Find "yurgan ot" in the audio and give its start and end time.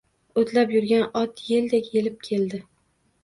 0.75-1.43